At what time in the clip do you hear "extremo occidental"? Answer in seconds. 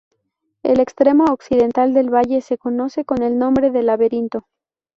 0.79-1.93